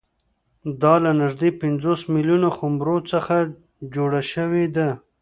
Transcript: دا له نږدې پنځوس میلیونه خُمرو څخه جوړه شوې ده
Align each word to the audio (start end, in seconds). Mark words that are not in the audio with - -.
دا 0.81 0.93
له 1.03 1.11
نږدې 1.21 1.49
پنځوس 1.61 2.01
میلیونه 2.13 2.49
خُمرو 2.57 2.97
څخه 3.11 3.35
جوړه 3.93 4.21
شوې 4.33 4.65
ده 4.75 4.89